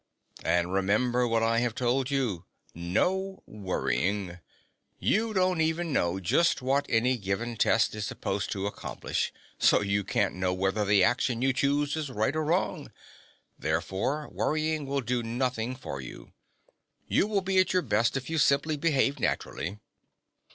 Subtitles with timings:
[0.43, 2.45] "And remember what I have told you.
[2.73, 4.39] No worrying.
[4.97, 10.03] You don't even know just what any given test is supposed to accomplish, so you
[10.03, 12.91] can't know whether the action you choose is right or wrong.
[13.59, 16.33] Therefore, worrying will do nothing for you.
[17.07, 19.77] You will be at your best if you simply behave naturally."